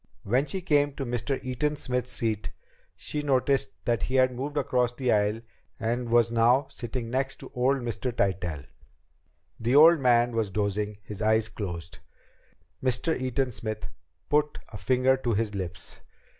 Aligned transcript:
When 0.23 0.47
she 0.47 0.61
came 0.61 0.93
to 0.93 1.05
Mr. 1.05 1.39
Eaton 1.43 1.75
Smith's 1.75 2.09
seat, 2.11 2.49
she 2.95 3.21
noticed 3.21 3.73
that 3.85 4.01
he 4.01 4.15
had 4.15 4.33
moved 4.35 4.57
across 4.57 4.93
the 4.93 5.11
aisle 5.11 5.41
and 5.79 6.09
was 6.09 6.31
now 6.31 6.65
sitting 6.71 7.11
next 7.11 7.35
to 7.41 7.51
old 7.53 7.81
Mr. 7.81 8.11
Tytell. 8.11 8.65
The 9.59 9.75
old 9.75 9.99
man 9.99 10.31
was 10.31 10.49
dozing, 10.49 10.97
his 11.03 11.21
eyes 11.21 11.49
closed. 11.49 11.99
Mr. 12.83 13.15
Eaton 13.15 13.51
Smith 13.51 13.89
put 14.27 14.57
a 14.69 14.77
finger 14.79 15.17
to 15.17 15.35
his 15.35 15.53
lips. 15.53 15.99